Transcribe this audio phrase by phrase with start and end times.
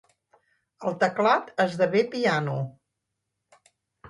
[0.91, 2.57] El teclat esdevé piano.